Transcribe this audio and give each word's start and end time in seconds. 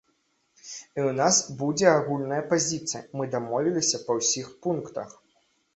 І 0.67 0.99
ў 1.07 1.11
нас 1.19 1.35
будзе 1.61 1.87
агульная 1.91 2.41
пазіцыя, 2.55 3.05
мы 3.21 3.33
дамовіліся 3.37 4.05
па 4.11 4.19
ўсіх 4.23 4.53
пунктах. 4.67 5.09